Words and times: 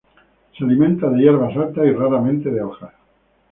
Se 0.57 0.63
alimentan 0.65 1.13
de 1.15 1.19
hierbas 1.21 1.55
altas 1.55 1.85
y 1.85 1.91
raramente 1.91 2.49
de 2.49 2.63
hojas. 2.63 2.91